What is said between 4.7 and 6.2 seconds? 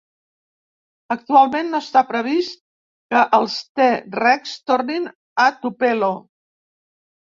tornin a Tupelo.